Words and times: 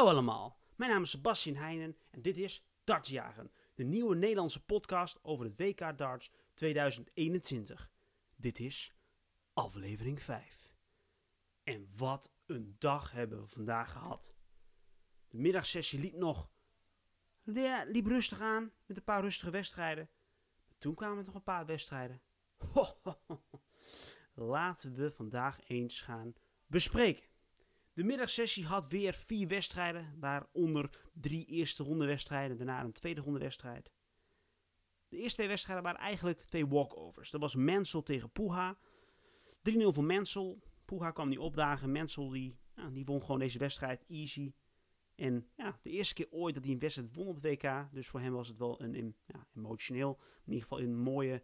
Hallo 0.00 0.12
allemaal, 0.12 0.58
mijn 0.76 0.90
naam 0.90 1.02
is 1.02 1.10
Sebastian 1.10 1.56
Heijnen 1.56 1.96
en 2.10 2.22
dit 2.22 2.38
is 2.38 2.66
Dartsjagen, 2.84 3.52
de 3.74 3.84
nieuwe 3.84 4.16
Nederlandse 4.16 4.64
podcast 4.64 5.18
over 5.22 5.44
het 5.44 5.58
WK 5.58 5.98
Darts 5.98 6.30
2021. 6.54 7.90
Dit 8.36 8.58
is 8.58 8.94
aflevering 9.52 10.22
5. 10.22 10.74
En 11.62 11.88
wat 11.96 12.34
een 12.46 12.76
dag 12.78 13.10
hebben 13.10 13.40
we 13.40 13.48
vandaag 13.48 13.92
gehad. 13.92 14.34
De 15.28 15.38
middagsessie 15.38 16.00
liep 16.00 16.14
nog 16.14 16.50
liep 17.86 18.06
rustig 18.06 18.40
aan 18.40 18.72
met 18.86 18.96
een 18.96 19.04
paar 19.04 19.22
rustige 19.22 19.50
wedstrijden. 19.50 20.10
Toen 20.78 20.94
kwamen 20.94 21.18
er 21.18 21.24
nog 21.24 21.34
een 21.34 21.42
paar 21.42 21.66
wedstrijden. 21.66 22.22
Laten 24.34 24.94
we 24.94 25.10
vandaag 25.10 25.68
eens 25.68 26.00
gaan 26.00 26.34
bespreken. 26.66 27.29
De 27.92 28.04
middagsessie 28.04 28.66
had 28.66 28.88
weer 28.88 29.12
vier 29.12 29.48
wedstrijden, 29.48 30.14
waaronder 30.20 30.90
drie 31.12 31.44
eerste 31.46 31.82
ronde 31.82 32.06
wedstrijden, 32.06 32.56
daarna 32.56 32.84
een 32.84 32.92
tweede 32.92 33.20
ronde 33.20 33.38
wedstrijd. 33.38 33.92
De 35.08 35.16
eerste 35.16 35.34
twee 35.34 35.48
wedstrijden 35.48 35.84
waren 35.84 36.00
eigenlijk 36.00 36.42
twee 36.42 36.66
walkovers. 36.66 37.30
Dat 37.30 37.40
was 37.40 37.54
Mensel 37.54 38.02
tegen 38.02 38.30
Puha. 38.30 38.78
3-0 39.70 39.72
voor 39.72 40.04
Mensel. 40.04 40.62
Puha 40.84 41.10
kwam 41.10 41.28
niet 41.28 41.38
opdagen. 41.38 41.92
Mensel 41.92 42.28
die, 42.28 42.58
ja, 42.74 42.90
die 42.90 43.04
won 43.04 43.20
gewoon 43.20 43.38
deze 43.38 43.58
wedstrijd 43.58 44.04
easy. 44.08 44.52
En 45.14 45.48
ja, 45.56 45.78
de 45.82 45.90
eerste 45.90 46.14
keer 46.14 46.30
ooit 46.30 46.54
dat 46.54 46.64
hij 46.64 46.72
een 46.72 46.78
wedstrijd 46.78 47.14
won 47.14 47.26
op 47.26 47.34
het 47.34 47.44
WK. 47.44 47.88
Dus 47.92 48.08
voor 48.08 48.20
hem 48.20 48.32
was 48.32 48.48
het 48.48 48.58
wel 48.58 48.80
een, 48.80 49.16
ja, 49.26 49.46
emotioneel, 49.56 50.20
in 50.44 50.52
ieder 50.52 50.62
geval 50.62 50.80
een 50.80 50.96
mooie, 50.96 51.42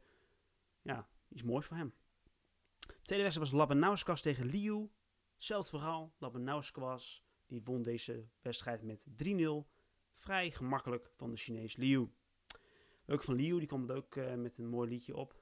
ja, 0.83 1.09
iets 1.29 1.43
moois 1.43 1.67
voor 1.67 1.77
hem. 1.77 1.95
De 2.79 3.03
tweede 3.03 3.25
wedstrijd 3.25 3.51
was 3.51 3.61
Labanauskas 3.61 4.23
tegen 4.23 4.47
Liu. 4.47 4.89
Hetzelfde 5.37 5.71
verhaal. 5.71 6.15
Labanauskas 6.19 7.25
die 7.47 7.63
won 7.65 7.83
deze 7.83 8.29
wedstrijd 8.41 8.83
met 8.83 9.05
3-0. 9.25 9.69
Vrij 10.15 10.51
gemakkelijk 10.51 11.11
van 11.17 11.31
de 11.31 11.37
Chinees 11.37 11.77
Liu. 11.77 12.11
Leuk 13.05 13.23
van 13.23 13.35
Liu, 13.35 13.59
die 13.59 13.67
kwam 13.67 13.91
ook 13.91 14.15
uh, 14.15 14.35
met 14.35 14.59
een 14.59 14.69
mooi 14.69 14.89
liedje 14.89 15.17
op. 15.17 15.41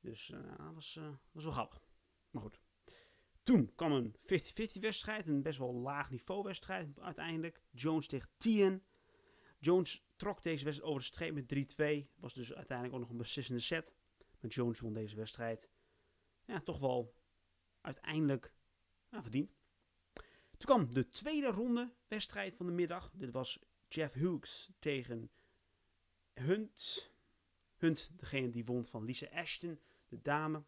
Dus 0.00 0.30
uh, 0.30 0.56
dat 0.56 0.74
was, 0.74 0.96
uh, 0.96 1.08
was 1.32 1.44
wel 1.44 1.52
grappig. 1.52 1.88
Maar 2.30 2.42
goed. 2.42 2.60
Toen 3.42 3.74
kwam 3.74 3.92
een 3.92 4.16
50-50 4.16 4.80
wedstrijd, 4.80 5.26
een 5.26 5.42
best 5.42 5.58
wel 5.58 5.74
laag 5.74 6.10
niveau 6.10 6.42
wedstrijd 6.42 6.98
uiteindelijk. 7.00 7.62
Jones 7.70 8.06
tegen 8.06 8.28
Tien. 8.36 8.84
Jones 9.58 10.06
trok 10.16 10.42
deze 10.42 10.64
wedstrijd 10.64 10.90
over 10.90 11.00
de 11.00 11.06
streep 11.06 11.34
met 11.34 12.06
3-2. 12.06 12.14
Was 12.14 12.34
dus 12.34 12.54
uiteindelijk 12.54 12.96
ook 12.96 13.02
nog 13.02 13.10
een 13.10 13.22
beslissende 13.22 13.60
set. 13.60 13.94
Maar 14.40 14.50
Jones 14.50 14.80
won 14.80 14.92
deze 14.92 15.16
wedstrijd. 15.16 15.70
Ja, 16.46 16.60
toch 16.60 16.78
wel 16.78 17.14
uiteindelijk 17.84 18.52
ja, 19.10 19.22
verdiend. 19.22 19.50
Toen 20.56 20.76
kwam 20.76 20.94
de 20.94 21.08
tweede 21.08 21.46
ronde 21.46 21.94
wedstrijd 22.08 22.56
van 22.56 22.66
de 22.66 22.72
middag. 22.72 23.10
Dit 23.14 23.30
was 23.30 23.58
Jeff 23.88 24.14
Hughes 24.14 24.70
tegen 24.78 25.30
Hunt. 26.32 27.10
Hunt, 27.76 28.10
degene 28.16 28.50
die 28.50 28.64
won 28.64 28.86
van 28.86 29.04
Lisa 29.04 29.26
Ashton, 29.26 29.80
de 30.08 30.22
dame. 30.22 30.64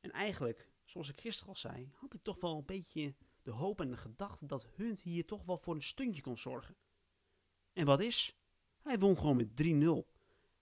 En 0.00 0.10
eigenlijk, 0.10 0.70
zoals 0.84 1.08
ik 1.08 1.20
gisteren 1.20 1.48
al 1.48 1.56
zei, 1.56 1.90
had 1.94 2.14
ik 2.14 2.22
toch 2.22 2.40
wel 2.40 2.56
een 2.56 2.64
beetje 2.64 3.14
de 3.42 3.50
hoop 3.50 3.80
en 3.80 3.90
de 3.90 3.96
gedachte 3.96 4.46
dat 4.46 4.66
Hunt 4.76 5.02
hier 5.02 5.26
toch 5.26 5.44
wel 5.44 5.58
voor 5.58 5.74
een 5.74 5.82
stuntje 5.82 6.22
kon 6.22 6.38
zorgen. 6.38 6.76
En 7.72 7.84
wat 7.86 8.00
is? 8.00 8.38
Hij 8.82 8.98
won 8.98 9.18
gewoon 9.18 9.36
met 9.36 9.62
3-0. 9.62 10.12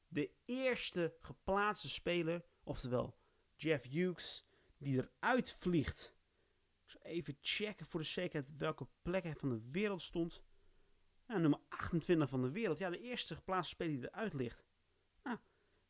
De 0.08 0.30
eerste 0.44 1.16
geplaatste 1.20 1.88
speler, 1.88 2.44
oftewel 2.62 3.16
Jeff 3.56 3.84
Hughes, 3.84 4.44
die 4.82 4.96
eruit 4.96 5.52
vliegt. 5.52 6.14
Zal 6.84 7.02
even 7.02 7.36
checken 7.40 7.86
voor 7.86 8.00
de 8.00 8.06
zekerheid 8.06 8.56
welke 8.56 8.86
plek 9.02 9.22
hij 9.22 9.36
van 9.36 9.48
de 9.48 9.60
wereld 9.70 10.02
stond. 10.02 10.42
Ja, 11.28 11.38
nummer 11.38 11.60
28 11.68 12.28
van 12.28 12.42
de 12.42 12.50
wereld. 12.50 12.78
Ja, 12.78 12.90
de 12.90 13.00
eerste 13.00 13.34
geplaatste 13.34 13.74
speler 13.74 14.00
die 14.00 14.08
eruit 14.08 14.32
ligt. 14.32 14.64
Nou, 15.22 15.38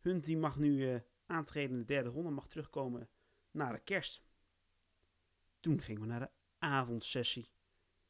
Hunt 0.01 0.25
die 0.25 0.37
mag 0.37 0.57
nu 0.57 0.93
uh, 0.93 1.01
aantreden 1.27 1.71
in 1.71 1.79
de 1.79 1.85
derde 1.85 2.09
ronde, 2.09 2.31
mag 2.31 2.49
terugkomen 2.49 3.09
na 3.51 3.73
de 3.73 3.79
kerst. 3.79 4.25
Toen 5.61 5.81
gingen 5.81 6.01
we 6.01 6.07
naar 6.07 6.21
de 6.21 6.31
avondsessie. 6.59 7.51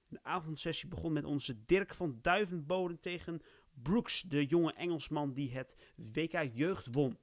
De 0.09 0.23
avondsessie 0.23 0.89
begon 0.89 1.13
met 1.13 1.25
onze 1.25 1.65
Dirk 1.65 1.95
van 1.95 2.19
Duivenboden 2.21 3.01
tegen 3.01 3.43
Brooks, 3.73 4.23
de 4.23 4.47
jonge 4.47 4.73
Engelsman 4.73 5.33
die 5.33 5.53
het 5.53 5.93
WK 5.97 6.43
Jeugd 6.53 6.95
won. 6.95 7.19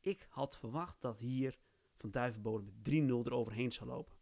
Ik 0.00 0.26
had 0.28 0.58
verwacht 0.58 1.00
dat 1.00 1.18
hier 1.18 1.58
van 2.04 2.12
Duivenboden 2.12 2.64
met 2.64 3.24
3-0 3.24 3.26
eroverheen 3.26 3.72
zou 3.72 3.88
lopen. 3.88 4.16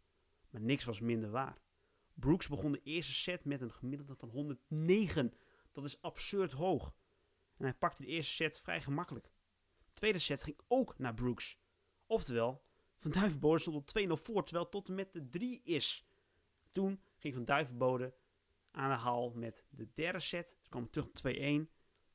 Maar 0.49 0.61
niks 0.61 0.83
was 0.83 0.99
minder 0.99 1.29
waar. 1.29 1.61
Brooks 2.13 2.47
begon 2.47 2.71
de 2.71 2.81
eerste 2.83 3.13
set 3.13 3.45
met 3.45 3.61
een 3.61 3.71
gemiddelde 3.71 4.15
van 4.15 4.29
109. 4.29 5.33
Dat 5.71 5.83
is 5.83 6.01
absurd 6.01 6.51
hoog. 6.51 6.95
En 7.57 7.63
hij 7.63 7.73
pakte 7.73 8.01
de 8.01 8.07
eerste 8.07 8.33
set 8.33 8.59
vrij 8.59 8.81
gemakkelijk. 8.81 9.31
De 9.85 9.93
tweede 9.93 10.19
set 10.19 10.43
ging 10.43 10.59
ook 10.67 10.97
naar 10.97 11.13
Brooks. 11.13 11.59
Oftewel, 12.05 12.65
Van 12.97 13.11
Duivenbode 13.11 13.59
stond 13.59 13.75
op 13.75 14.19
2-0 14.19 14.23
voor, 14.23 14.43
terwijl 14.43 14.69
tot 14.69 14.87
en 14.87 14.95
met 14.95 15.13
de 15.13 15.29
3 15.29 15.61
is. 15.63 16.07
Toen 16.71 17.03
ging 17.17 17.33
Van 17.33 17.45
Duivenbode 17.45 18.15
aan 18.71 18.89
de 18.89 19.03
haal 19.03 19.31
met 19.31 19.65
de 19.69 19.93
derde 19.93 20.19
set. 20.19 20.57
Ze 20.61 20.69
kwamen 20.69 20.89
terug 20.89 21.07
op 21.07 21.17
2-1. 21.17 21.29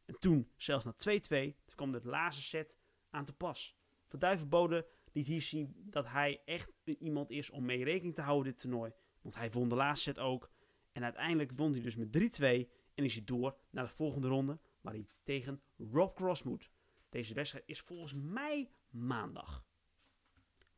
En 0.05 0.19
toen 0.19 0.53
zelfs 0.57 0.85
naar 0.85 0.95
2-2. 0.95 1.19
Toen 1.29 1.77
kwam 1.77 1.93
de 1.93 2.01
laatste 2.03 2.43
set 2.43 2.79
aan 3.11 3.25
te 3.25 3.33
pas. 3.33 3.77
Van 4.07 4.19
Duivenbode 4.19 4.89
hier 5.27 5.43
zien 5.43 5.75
dat 5.77 6.09
hij 6.09 6.43
echt 6.45 6.73
iemand 6.85 7.31
is 7.31 7.51
om 7.51 7.65
mee 7.65 7.85
rekening 7.85 8.15
te 8.15 8.23
houden 8.23 8.53
dit 8.53 8.61
toernooi. 8.61 8.93
Want 9.21 9.35
hij 9.35 9.51
won 9.51 9.69
de 9.69 9.75
laatste 9.75 10.11
set 10.11 10.19
ook. 10.19 10.51
En 10.93 11.05
uiteindelijk 11.05 11.53
won 11.57 11.73
hij 11.73 11.81
dus 11.81 11.97
met 11.97 12.41
3-2 12.41 12.69
en 12.95 13.05
is 13.05 13.15
hij 13.15 13.25
door 13.25 13.57
naar 13.71 13.85
de 13.85 13.95
volgende 13.95 14.29
ronde, 14.29 14.59
waar 14.81 14.93
hij 14.93 15.07
tegen 15.23 15.63
Rob 15.77 16.17
Cross 16.17 16.43
moet. 16.43 16.71
Deze 17.09 17.35
wedstrijd 17.35 17.65
is 17.67 17.81
volgens 17.81 18.15
mij 18.15 18.71
maandag. 18.91 19.67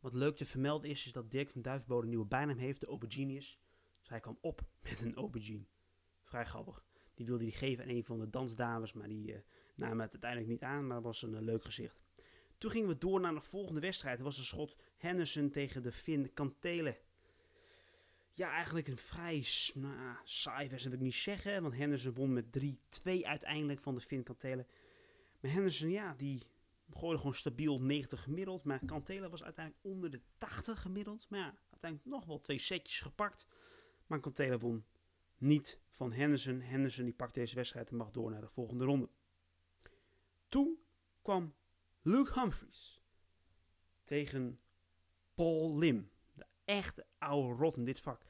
Wat 0.00 0.14
leuk 0.14 0.36
te 0.36 0.44
vermelden 0.44 0.90
is, 0.90 1.06
is 1.06 1.12
dat 1.12 1.30
Dirk 1.30 1.50
van 1.50 1.62
Duivenbode 1.62 2.02
een 2.02 2.08
nieuwe 2.08 2.26
bijnaam 2.26 2.58
heeft, 2.58 2.80
de 2.80 2.86
Auberginius. 2.86 3.60
Dus 3.98 4.08
hij 4.08 4.20
kwam 4.20 4.38
op 4.40 4.60
met 4.82 5.00
een 5.00 5.14
aubergine. 5.14 5.64
Vrij 6.22 6.44
grappig. 6.44 6.84
Die 7.14 7.26
wilde 7.26 7.44
hij 7.44 7.52
geven 7.52 7.84
aan 7.84 7.90
een 7.90 8.04
van 8.04 8.18
de 8.18 8.30
dansdames, 8.30 8.92
maar 8.92 9.08
die 9.08 9.32
uh, 9.32 9.38
namen 9.74 10.00
het 10.00 10.12
uiteindelijk 10.12 10.50
niet 10.50 10.62
aan, 10.62 10.86
maar 10.86 10.96
dat 10.96 11.04
was 11.04 11.22
een 11.22 11.32
uh, 11.32 11.40
leuk 11.40 11.64
gezicht. 11.64 12.02
Toen 12.60 12.70
gingen 12.70 12.88
we 12.88 12.98
door 12.98 13.20
naar 13.20 13.34
de 13.34 13.40
volgende 13.40 13.80
wedstrijd. 13.80 14.16
Dat 14.16 14.26
was 14.26 14.38
een 14.38 14.44
schot 14.44 14.76
Henderson 14.96 15.50
tegen 15.50 15.82
de 15.82 15.92
Finn 15.92 16.32
Kantele. 16.34 16.98
Ja, 18.34 18.50
eigenlijk 18.50 18.88
een 18.88 18.96
vrij 18.96 19.46
nou, 19.74 20.16
saai 20.24 20.68
wedstrijd 20.68 20.82
wil 20.82 21.06
ik 21.06 21.12
niet 21.12 21.22
zeggen. 21.22 21.62
Want 21.62 21.74
Henderson 21.74 22.14
won 22.14 22.32
met 22.32 22.44
3-2 23.00 23.02
uiteindelijk 23.22 23.80
van 23.80 23.94
de 23.94 24.00
Finn 24.00 24.22
Kantele. 24.22 24.66
Maar 25.40 25.50
Henderson, 25.50 25.90
ja, 25.90 26.14
die 26.14 26.42
gooide 26.92 27.18
gewoon 27.18 27.34
stabiel 27.34 27.80
90 27.80 28.22
gemiddeld. 28.22 28.64
Maar 28.64 28.84
Kantele 28.84 29.28
was 29.28 29.42
uiteindelijk 29.42 29.86
onder 29.86 30.10
de 30.10 30.20
80 30.38 30.80
gemiddeld. 30.80 31.26
Maar 31.28 31.40
ja, 31.40 31.54
uiteindelijk 31.70 32.10
nog 32.10 32.24
wel 32.24 32.40
twee 32.40 32.58
setjes 32.58 33.00
gepakt. 33.00 33.46
Maar 34.06 34.20
Kantele 34.20 34.58
won 34.58 34.84
niet 35.38 35.80
van 35.88 36.12
Henderson. 36.12 36.60
Henderson 36.60 37.04
die 37.04 37.14
pakt 37.14 37.34
deze 37.34 37.54
wedstrijd 37.54 37.90
en 37.90 37.96
mag 37.96 38.10
door 38.10 38.30
naar 38.30 38.40
de 38.40 38.48
volgende 38.48 38.84
ronde. 38.84 39.08
Toen 40.48 40.78
kwam 41.22 41.54
Luke 42.02 42.40
Humphries 42.40 43.02
tegen 44.04 44.60
Paul 45.34 45.78
Lim. 45.78 46.10
De 46.32 46.46
echte 46.64 47.06
oude 47.18 47.54
rot 47.54 47.76
in 47.76 47.84
dit 47.84 48.00
vak. 48.00 48.22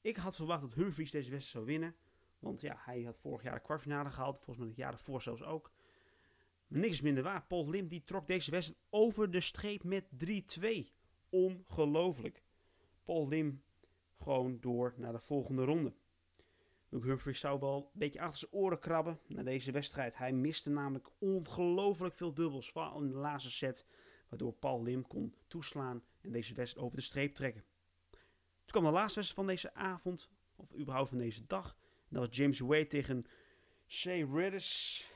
Ik 0.00 0.16
had 0.16 0.36
verwacht 0.36 0.60
dat 0.60 0.74
Humphries 0.74 1.10
deze 1.10 1.30
wedstrijd 1.30 1.52
zou 1.52 1.64
winnen. 1.64 1.96
Want 2.38 2.60
ja, 2.60 2.76
hij 2.78 3.02
had 3.02 3.18
vorig 3.18 3.42
jaar 3.42 3.54
de 3.54 3.60
kwartfinale 3.60 4.10
gehaald. 4.10 4.36
Volgens 4.36 4.58
mij 4.58 4.66
het 4.66 4.76
jaar 4.76 4.92
ervoor 4.92 5.22
zelfs 5.22 5.42
ook. 5.42 5.72
Maar 6.66 6.80
niks 6.80 7.00
minder 7.00 7.22
waar. 7.22 7.46
Paul 7.46 7.68
Lim 7.68 7.88
die 7.88 8.04
trok 8.04 8.26
deze 8.26 8.50
wedstrijd 8.50 8.82
over 8.90 9.30
de 9.30 9.40
streep 9.40 9.84
met 9.84 10.04
3-2. 10.60 10.66
Ongelooflijk. 11.28 12.42
Paul 13.04 13.28
Lim 13.28 13.62
gewoon 14.18 14.60
door 14.60 14.94
naar 14.96 15.12
de 15.12 15.18
volgende 15.18 15.64
ronde. 15.64 15.94
Humphries 16.90 17.40
zou 17.40 17.60
wel 17.60 17.90
een 17.92 17.98
beetje 17.98 18.20
achter 18.20 18.38
zijn 18.38 18.52
oren 18.52 18.78
krabben 18.78 19.18
na 19.26 19.42
deze 19.42 19.72
wedstrijd. 19.72 20.16
Hij 20.16 20.32
miste 20.32 20.70
namelijk 20.70 21.08
ongelooflijk 21.18 22.14
veel 22.14 22.34
dubbels, 22.34 22.70
vooral 22.70 23.00
in 23.00 23.08
de 23.08 23.16
laatste 23.16 23.50
set. 23.50 23.86
Waardoor 24.28 24.52
Paul 24.52 24.82
Lim 24.82 25.06
kon 25.06 25.34
toeslaan 25.46 26.02
en 26.20 26.32
deze 26.32 26.54
wedstrijd 26.54 26.86
over 26.86 26.96
de 26.98 27.04
streep 27.04 27.34
trekken. 27.34 27.64
Toen 28.10 28.80
kwam 28.80 28.84
de 28.84 28.90
laatste 28.90 29.20
wedstrijd 29.20 29.46
van 29.46 29.46
deze 29.46 29.74
avond, 29.74 30.30
of 30.56 30.74
überhaupt 30.78 31.08
van 31.08 31.18
deze 31.18 31.46
dag. 31.46 31.76
Dat 32.08 32.26
was 32.26 32.36
James 32.36 32.58
Wade 32.58 32.86
tegen 32.86 33.26
Shea 33.86 34.26
Redis. 34.32 35.10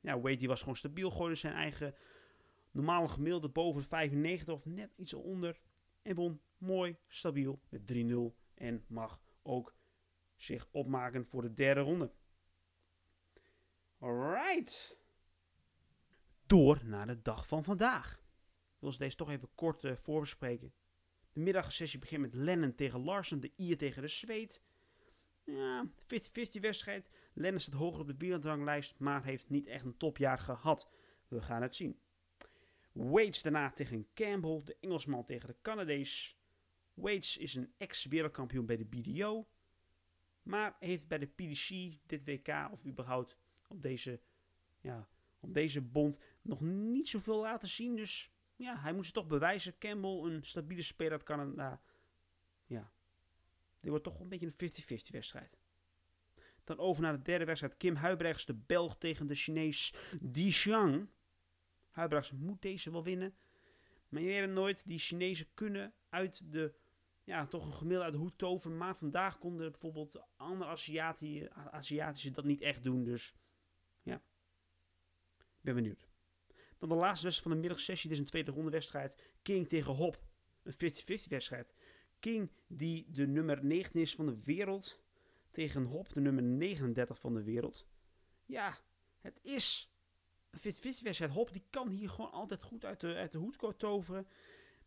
Ja, 0.00 0.20
Wade 0.20 0.36
die 0.36 0.48
was 0.48 0.60
gewoon 0.60 0.76
stabiel, 0.76 1.10
gooide 1.10 1.34
zijn 1.34 1.54
eigen 1.54 1.94
normale 2.70 3.08
gemiddelde 3.08 3.48
boven 3.48 3.82
de 3.82 3.88
95 3.88 4.54
of 4.54 4.64
net 4.64 4.92
iets 4.96 5.14
onder. 5.14 5.60
En 6.02 6.14
won 6.14 6.40
mooi, 6.58 6.96
stabiel 7.08 7.60
met 7.68 7.92
3-0 7.92 7.94
en 8.54 8.84
mag 8.86 9.20
ook 9.42 9.74
zich 10.38 10.68
opmaken 10.70 11.26
voor 11.26 11.42
de 11.42 11.54
derde 11.54 11.80
ronde. 11.80 12.10
Alright. 13.98 14.96
Door 16.46 16.80
naar 16.84 17.06
de 17.06 17.22
dag 17.22 17.46
van 17.46 17.64
vandaag. 17.64 18.12
Ik 18.74 18.84
wil 18.84 18.96
deze 18.98 19.16
toch 19.16 19.30
even 19.30 19.48
kort 19.54 19.84
uh, 19.84 19.96
voorbespreken. 19.96 20.72
De 21.32 21.40
middagsessie 21.40 21.98
begint 21.98 22.22
met 22.22 22.34
Lennon 22.34 22.74
tegen 22.74 23.04
Larsen, 23.04 23.40
de 23.40 23.52
Ier 23.56 23.78
tegen 23.78 24.02
de 24.02 24.08
Zweed. 24.08 24.62
ja, 25.44 25.86
50-50 25.86 26.60
wedstrijd. 26.60 27.08
Lennon 27.32 27.60
staat 27.60 27.74
hoger 27.74 28.00
op 28.00 28.06
de 28.06 28.16
wereldranglijst, 28.18 28.98
maar 28.98 29.24
heeft 29.24 29.48
niet 29.48 29.66
echt 29.66 29.84
een 29.84 29.96
topjaar 29.96 30.38
gehad. 30.38 30.88
We 31.28 31.42
gaan 31.42 31.62
het 31.62 31.76
zien. 31.76 32.00
Waits 32.92 33.42
daarna 33.42 33.70
tegen 33.70 34.08
Campbell, 34.14 34.60
de 34.64 34.76
Engelsman 34.80 35.24
tegen 35.24 35.48
de 35.48 35.56
Canadees. 35.62 36.38
Waits 36.94 37.36
is 37.36 37.54
een 37.54 37.72
ex-wereldkampioen 37.76 38.66
bij 38.66 38.76
de 38.76 38.84
BDO, 38.84 39.48
maar 40.48 40.76
heeft 40.80 41.08
bij 41.08 41.18
de 41.18 41.26
PDC 41.26 41.68
dit 42.06 42.24
WK 42.24 42.68
of 42.70 42.86
überhaupt 42.86 43.36
op 43.66 43.82
deze, 43.82 44.20
ja, 44.80 45.08
op 45.40 45.54
deze 45.54 45.80
bond 45.80 46.18
nog 46.42 46.60
niet 46.60 47.08
zoveel 47.08 47.40
laten 47.40 47.68
zien. 47.68 47.96
Dus 47.96 48.30
ja, 48.56 48.80
hij 48.80 48.92
moet 48.92 49.06
ze 49.06 49.12
toch 49.12 49.26
bewijzen. 49.26 49.78
Campbell, 49.78 50.10
een 50.10 50.44
stabiele 50.44 50.82
speler 50.82 51.12
uit 51.12 51.22
Canada. 51.22 51.82
Ja, 52.66 52.92
dit 53.80 53.90
wordt 53.90 54.04
toch 54.04 54.20
een 54.20 54.28
beetje 54.28 54.52
een 54.56 54.70
50-50 55.08 55.10
wedstrijd. 55.10 55.58
Dan 56.64 56.78
over 56.78 57.02
naar 57.02 57.16
de 57.16 57.22
derde 57.22 57.44
wedstrijd. 57.44 57.76
Kim 57.76 57.94
Huibrechts, 57.94 58.46
de 58.46 58.54
Belg 58.54 58.98
tegen 58.98 59.26
de 59.26 59.34
Chinees 59.34 59.94
Di 60.20 60.50
Xiang. 60.50 61.08
Huibrechts 61.90 62.32
moet 62.32 62.62
deze 62.62 62.90
wel 62.90 63.04
winnen. 63.04 63.36
Maar 64.08 64.20
je 64.20 64.26
weet 64.26 64.40
het 64.40 64.50
nooit. 64.50 64.88
Die 64.88 64.98
Chinezen 64.98 65.46
kunnen 65.54 65.94
uit 66.08 66.52
de, 66.52 66.74
ja, 67.28 67.46
toch 67.46 67.66
een 67.66 67.72
gemiddelde 67.72 68.04
uit 68.04 68.12
de 68.12 68.20
hoed 68.20 68.38
toveren. 68.38 68.76
Maar 68.76 68.96
vandaag 68.96 69.38
konden 69.38 69.70
bijvoorbeeld 69.70 70.22
andere 70.36 70.70
Aziatische, 70.70 71.52
Aziatische 71.52 72.30
dat 72.30 72.44
niet 72.44 72.60
echt 72.60 72.82
doen. 72.82 73.04
Dus 73.04 73.34
ja, 74.02 74.14
ik 75.36 75.60
ben 75.60 75.74
benieuwd. 75.74 76.08
Dan 76.78 76.88
de 76.88 76.94
laatste 76.94 77.26
wedstrijd 77.26 77.42
van 77.42 77.50
de 77.50 77.68
middagsessie. 77.68 78.08
Dit 78.08 78.18
is 78.18 78.24
een 78.24 78.30
tweede 78.30 78.50
ronde 78.50 78.70
wedstrijd. 78.70 79.16
King 79.42 79.68
tegen 79.68 79.94
Hop. 79.94 80.22
Een 80.62 80.72
50-50 80.72 81.28
wedstrijd. 81.28 81.74
King, 82.18 82.50
die 82.66 83.10
de 83.10 83.26
nummer 83.26 83.64
19 83.64 84.00
is 84.00 84.14
van 84.14 84.26
de 84.26 84.42
wereld, 84.42 85.02
tegen 85.50 85.84
Hop, 85.84 86.12
de 86.12 86.20
nummer 86.20 86.42
39 86.42 87.18
van 87.18 87.34
de 87.34 87.42
wereld. 87.42 87.86
Ja, 88.44 88.78
het 89.18 89.38
is 89.42 89.92
een 90.50 90.74
50-50 90.74 91.02
wedstrijd. 91.02 91.32
Hop, 91.32 91.52
die 91.52 91.64
kan 91.70 91.88
hier 91.88 92.08
gewoon 92.08 92.32
altijd 92.32 92.62
goed 92.62 92.84
uit 92.84 93.00
de, 93.00 93.14
uit 93.14 93.32
de 93.32 93.38
hoed 93.38 93.78
toveren. 93.78 94.26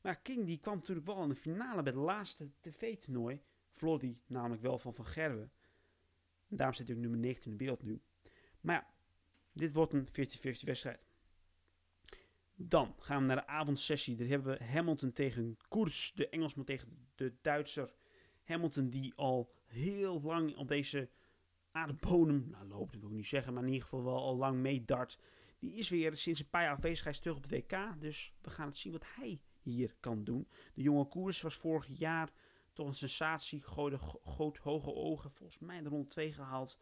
Maar 0.01 0.21
King, 0.21 0.45
die 0.45 0.59
kwam 0.59 0.75
natuurlijk 0.75 1.07
wel 1.07 1.23
in 1.23 1.29
de 1.29 1.35
finale 1.35 1.83
bij 1.83 1.93
het 1.93 2.01
laatste 2.01 2.49
tv-toernooi. 2.59 3.41
Verloor 3.71 3.99
die 3.99 4.21
namelijk 4.27 4.61
wel 4.61 4.77
van 4.77 4.93
Van 4.93 5.05
Gerwen. 5.05 5.51
En 6.47 6.57
daarom 6.57 6.75
zit 6.75 6.87
hij 6.87 6.95
nummer 6.95 7.19
19 7.19 7.51
in 7.51 7.57
de 7.57 7.63
wereld 7.63 7.83
nu. 7.83 8.01
Maar 8.61 8.75
ja, 8.75 8.87
dit 9.53 9.73
wordt 9.73 9.93
een 9.93 10.07
50-50 10.07 10.11
wedstrijd. 10.63 10.99
Dan 12.55 12.95
gaan 12.99 13.21
we 13.21 13.25
naar 13.25 13.35
de 13.35 13.47
avondsessie. 13.47 14.15
Daar 14.15 14.27
hebben 14.27 14.57
we 14.57 14.63
Hamilton 14.63 15.11
tegen 15.11 15.57
Koers, 15.67 16.11
de 16.15 16.29
Engelsman 16.29 16.65
tegen 16.65 17.07
de 17.15 17.33
Duitser. 17.41 17.93
Hamilton 18.43 18.89
die 18.89 19.13
al 19.15 19.53
heel 19.65 20.21
lang 20.21 20.55
op 20.55 20.67
deze 20.67 21.09
aardbodem, 21.71 22.47
nou 22.49 22.67
loopt, 22.67 22.99
wil 22.99 23.09
ik 23.09 23.15
niet 23.15 23.27
zeggen, 23.27 23.53
maar 23.53 23.63
in 23.63 23.69
ieder 23.69 23.83
geval 23.83 24.03
wel 24.03 24.17
al 24.17 24.35
lang 24.35 24.57
meedart. 24.57 25.19
Die 25.59 25.73
is 25.73 25.89
weer 25.89 26.17
sinds 26.17 26.39
een 26.39 26.49
paar 26.49 26.63
jaar 26.63 26.75
afwezigheid 26.75 27.21
terug 27.21 27.37
op 27.37 27.43
het 27.43 27.51
WK. 27.51 28.01
Dus 28.01 28.33
we 28.41 28.49
gaan 28.49 28.67
het 28.67 28.77
zien 28.77 28.91
wat 28.91 29.05
hij 29.15 29.41
hier 29.61 29.95
kan 29.99 30.23
doen. 30.23 30.47
De 30.73 30.81
jonge 30.81 31.07
Koers 31.07 31.41
was 31.41 31.55
vorig 31.55 31.87
jaar 31.87 32.31
toch 32.73 32.87
een 32.87 32.95
sensatie. 32.95 33.61
Gooide 33.61 33.97
groot 34.23 34.57
hoge 34.57 34.93
ogen. 34.93 35.31
Volgens 35.31 35.59
mij 35.59 35.81
de 35.81 35.89
rond 35.89 36.09
2 36.09 36.33
gehaald. 36.33 36.77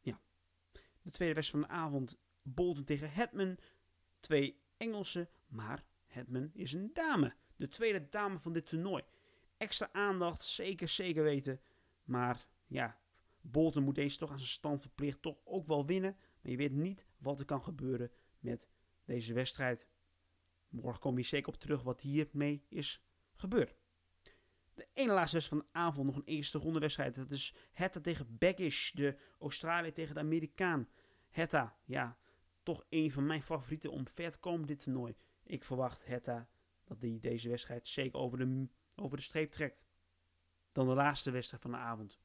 Ja. 0.00 0.20
De 1.02 1.10
tweede 1.10 1.34
wedstrijd 1.34 1.66
van 1.66 1.74
de 1.74 1.80
avond. 1.80 2.18
Bolton 2.42 2.84
tegen 2.84 3.12
Hetman. 3.12 3.58
Twee 4.20 4.60
Engelse, 4.76 5.28
maar 5.46 5.84
Hetman 6.06 6.50
is 6.52 6.72
een 6.72 6.90
dame. 6.92 7.34
De 7.56 7.68
tweede 7.68 8.08
dame 8.08 8.38
van 8.38 8.52
dit 8.52 8.66
toernooi. 8.66 9.02
Extra 9.56 9.88
aandacht, 9.92 10.44
zeker, 10.44 10.88
zeker 10.88 11.22
weten. 11.22 11.60
Maar 12.04 12.46
ja, 12.66 12.98
Bolton 13.40 13.82
moet 13.84 13.94
deze 13.94 14.18
toch 14.18 14.30
aan 14.30 14.38
zijn 14.38 14.50
stand 14.50 14.80
verplicht 14.80 15.22
toch 15.22 15.38
ook 15.44 15.66
wel 15.66 15.86
winnen. 15.86 16.16
Maar 16.40 16.50
je 16.50 16.56
weet 16.56 16.72
niet 16.72 17.06
wat 17.18 17.38
er 17.38 17.44
kan 17.44 17.62
gebeuren 17.62 18.10
met 18.38 18.68
deze 19.04 19.32
wedstrijd. 19.32 19.86
Morgen 20.70 21.00
kom 21.00 21.18
je 21.18 21.24
zeker 21.24 21.52
op 21.52 21.60
terug 21.60 21.82
wat 21.82 22.00
hiermee 22.00 22.64
is 22.68 23.04
gebeurd. 23.34 23.74
De 24.74 24.88
ene 24.92 25.12
laatste 25.12 25.36
wedstrijd 25.36 25.62
van 25.62 25.72
de 25.72 25.78
avond, 25.78 26.06
nog 26.06 26.16
een 26.16 26.24
eerste 26.24 26.58
ronde 26.58 26.78
wedstrijd. 26.78 27.14
Dat 27.14 27.30
is 27.30 27.54
Hetta 27.72 28.00
tegen 28.00 28.38
Baggish, 28.38 28.90
de 28.90 29.16
Australië 29.38 29.92
tegen 29.92 30.14
de 30.14 30.20
Amerikaan. 30.20 30.88
Hetta, 31.28 31.76
ja, 31.84 32.18
toch 32.62 32.84
een 32.88 33.10
van 33.10 33.26
mijn 33.26 33.42
favorieten 33.42 33.90
om 33.90 34.08
ver 34.08 34.30
te 34.30 34.38
komen 34.38 34.66
dit 34.66 34.82
toernooi. 34.82 35.16
Ik 35.44 35.64
verwacht 35.64 36.06
Hetta 36.06 36.48
dat 36.84 37.00
hij 37.00 37.18
deze 37.20 37.48
wedstrijd 37.48 37.86
zeker 37.86 38.18
over 38.18 38.38
de, 38.38 38.68
over 38.94 39.16
de 39.16 39.22
streep 39.22 39.50
trekt. 39.50 39.86
Dan 40.72 40.88
de 40.88 40.94
laatste 40.94 41.30
wedstrijd 41.30 41.62
van 41.62 41.70
de 41.70 41.76
avond. 41.76 42.20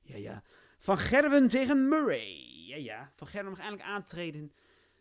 Ja, 0.00 0.16
ja. 0.16 0.42
Van 0.78 0.98
Gerwen 0.98 1.48
tegen 1.48 1.88
Murray. 1.88 2.66
Ja, 2.66 2.76
ja. 2.76 3.12
Van 3.14 3.26
Gerwen 3.26 3.50
mag 3.50 3.60
eindelijk 3.60 3.88
aantreden 3.88 4.52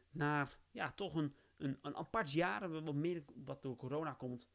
naar, 0.10 0.58
ja, 0.72 0.92
toch 0.92 1.16
een, 1.16 1.36
een, 1.58 1.78
een 1.82 1.96
apart 1.96 2.32
jaar. 2.32 2.84
Wat 2.84 2.96
meer 2.96 3.24
wat 3.46 3.62
door 3.62 3.76
corona 3.76 4.14
komt. 4.14 4.50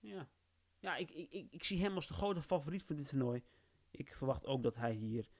Ja. 0.00 0.28
Ja, 0.78 0.96
ik, 0.96 1.10
ik, 1.10 1.46
ik, 1.50 1.64
zie 1.64 1.80
hem 1.80 1.94
als 1.94 2.06
de 2.06 2.14
grote 2.14 2.42
favoriet 2.42 2.82
van 2.82 2.96
dit 2.96 3.08
toernooi. 3.08 3.42
Ik 3.90 4.16
verwacht 4.16 4.46
ook 4.46 4.62
dat 4.62 4.76
hij 4.76 4.92
hier 4.92 5.30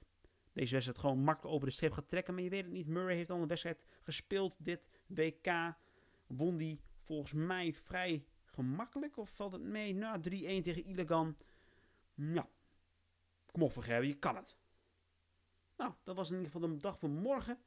deze 0.53 0.73
wedstrijd 0.73 0.99
gewoon 0.99 1.19
makkelijk 1.19 1.55
over 1.55 1.67
de 1.67 1.73
streep 1.73 1.91
gaat 1.91 2.09
trekken. 2.09 2.33
Maar 2.33 2.43
je 2.43 2.49
weet 2.49 2.63
het 2.63 2.71
niet. 2.73 2.87
Murray 2.87 3.15
heeft 3.15 3.29
al 3.29 3.41
een 3.41 3.47
wedstrijd 3.47 3.85
gespeeld 4.01 4.55
dit 4.57 4.89
WK. 5.07 5.75
Won 6.27 6.57
die 6.57 6.79
volgens 6.99 7.33
mij 7.33 7.73
vrij 7.73 8.25
gemakkelijk. 8.45 9.17
Of 9.17 9.35
valt 9.35 9.51
het 9.51 9.61
mee? 9.61 9.93
Nou, 9.93 10.17
3-1 10.17 10.21
tegen 10.21 10.83
Illegan. 10.83 11.37
Ja. 12.13 12.47
Kom 13.51 13.63
op, 13.63 13.71
Vergerben, 13.71 14.07
je 14.07 14.13
kan 14.19 14.35
het. 14.35 14.57
Nou, 15.77 15.93
dat 16.03 16.15
was 16.15 16.29
in 16.29 16.37
ieder 16.37 16.51
geval 16.51 16.69
de 16.69 16.77
dag 16.77 16.99
van 16.99 17.11
morgen. 17.11 17.57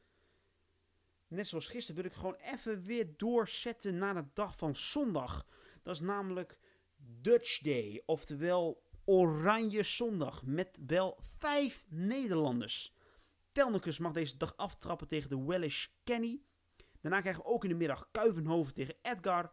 Net 1.29 1.47
zoals 1.47 1.69
gisteren 1.69 2.03
wil 2.03 2.11
ik 2.11 2.17
gewoon 2.17 2.37
even 2.37 2.83
weer 2.83 3.17
doorzetten 3.17 3.99
naar 3.99 4.15
de 4.15 4.25
dag 4.33 4.57
van 4.57 4.77
zondag. 4.77 5.47
Dat 5.83 5.95
is 5.95 6.01
namelijk 6.01 6.59
Dutch 6.97 7.59
Day. 7.59 8.03
Oftewel 8.07 8.83
Oranje 9.05 9.83
Zondag 9.83 10.43
met 10.43 10.81
wel 10.87 11.19
vijf 11.39 11.85
Nederlanders. 11.89 12.95
Telnicus 13.53 13.99
mag 13.99 14.13
deze 14.13 14.37
dag 14.37 14.57
aftrappen 14.57 15.09
tegen 15.09 15.31
de 15.31 15.45
Welsh 15.45 15.87
Kenny. 16.05 16.43
Daarna 17.01 17.21
krijgen 17.21 17.43
we 17.43 17.49
ook 17.49 17.63
in 17.63 17.69
de 17.69 17.77
middag 17.77 18.09
Kuivenhoven 18.11 18.75
tegen 18.75 18.95
Edgar. 19.03 19.53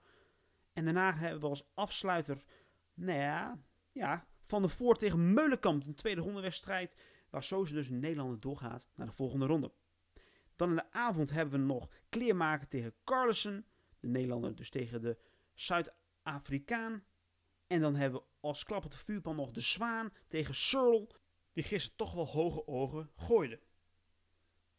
En 0.74 0.86
daarna 0.86 1.16
hebben 1.16 1.40
we 1.40 1.48
als 1.48 1.70
afsluiter, 1.74 2.44
nou 2.94 3.20
ja, 3.20 3.60
ja 3.92 4.28
Van 4.44 4.62
de 4.62 4.70
Voort 4.70 5.00
tegen 5.00 5.34
Meulenkamp. 5.34 5.86
Een 5.86 5.96
tweede 5.96 6.22
rondewedstrijd 6.22 6.96
waar 7.30 7.44
sowieso 7.44 7.76
dus 7.76 7.90
een 7.90 8.00
Nederlander 8.00 8.40
doorgaat 8.40 8.88
naar 8.96 9.08
de 9.08 9.14
volgende 9.14 9.46
ronde. 9.46 9.72
Dan 10.56 10.70
in 10.70 10.76
de 10.76 10.92
avond 10.92 11.30
hebben 11.30 11.60
we 11.60 11.66
nog 11.66 11.90
Kleermaker 12.10 12.68
tegen 12.68 12.96
Carlsen. 13.04 13.66
De 14.00 14.08
Nederlander 14.08 14.56
dus 14.56 14.70
tegen 14.70 15.02
de 15.02 15.18
Zuid-Afrikaan. 15.54 17.04
En 17.68 17.82
dan 17.82 17.96
hebben 17.96 18.20
we 18.20 18.26
als 18.40 18.64
klap 18.64 18.86
op 18.86 18.92
de 18.92 18.98
vuurpan 18.98 19.36
nog 19.36 19.52
de 19.52 19.62
Zwaan 19.62 20.14
tegen 20.28 20.56
Searle, 20.56 21.08
die 21.54 21.64
gisteren 21.64 21.98
toch 21.98 22.14
wel 22.14 22.28
hoge 22.28 22.68
ogen 22.68 23.12
gooide. 23.16 23.62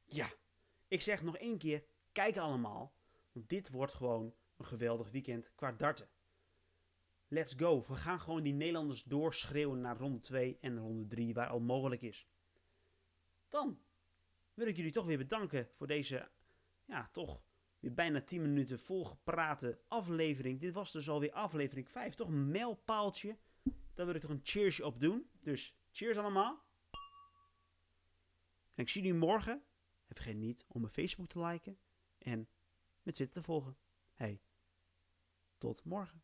Ja, 0.04 0.28
ik 0.88 1.02
zeg 1.02 1.22
nog 1.22 1.36
één 1.36 1.58
keer, 1.58 1.84
kijk 2.12 2.36
allemaal, 2.36 2.94
want 3.32 3.48
dit 3.48 3.70
wordt 3.70 3.92
gewoon 3.92 4.34
een 4.56 4.64
geweldig 4.64 5.10
weekend 5.10 5.54
qua 5.54 5.72
darten. 5.72 6.08
Let's 7.28 7.54
go, 7.56 7.84
we 7.86 7.94
gaan 7.94 8.20
gewoon 8.20 8.42
die 8.42 8.52
Nederlanders 8.52 9.02
doorschreeuwen 9.02 9.80
naar 9.80 9.96
ronde 9.96 10.20
2 10.20 10.58
en 10.60 10.78
ronde 10.78 11.06
3, 11.06 11.34
waar 11.34 11.48
al 11.48 11.60
mogelijk 11.60 12.02
is. 12.02 12.28
Dan 13.48 13.78
wil 14.54 14.66
ik 14.66 14.76
jullie 14.76 14.92
toch 14.92 15.06
weer 15.06 15.18
bedanken 15.18 15.68
voor 15.74 15.86
deze, 15.86 16.30
ja, 16.84 17.08
toch 17.12 17.42
weer 17.80 17.94
bijna 17.94 18.20
10 18.20 18.42
minuten 18.42 18.78
volgeprate 18.78 19.80
aflevering. 19.88 20.60
Dit 20.60 20.72
was 20.72 20.92
dus 20.92 21.08
alweer 21.08 21.32
aflevering 21.32 21.88
5. 21.88 22.14
Toch 22.14 22.28
een 22.28 22.50
mijlpaaltje. 22.50 23.36
Daar 23.94 24.06
wil 24.06 24.14
ik 24.14 24.20
toch 24.20 24.30
een 24.30 24.40
cheersje 24.42 24.84
op 24.84 25.00
doen. 25.00 25.30
Dus 25.40 25.76
cheers 25.90 26.16
allemaal. 26.16 26.62
En 28.74 28.82
ik 28.82 28.88
zie 28.88 29.02
jullie 29.02 29.18
morgen. 29.18 29.62
En 30.06 30.14
vergeet 30.14 30.36
niet 30.36 30.64
om 30.68 30.80
mijn 30.80 30.92
Facebook 30.92 31.28
te 31.28 31.40
liken. 31.40 31.78
En 32.18 32.48
met 33.02 33.16
zitten 33.16 33.40
te 33.40 33.46
volgen. 33.46 33.76
Hey, 34.14 34.40
tot 35.58 35.84
morgen. 35.84 36.22